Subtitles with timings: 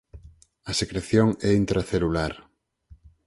[0.69, 2.33] A secreción é intracelular.